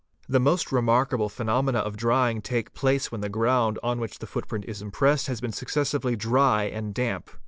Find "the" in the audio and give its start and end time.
0.27-0.39, 3.21-3.29, 4.17-4.25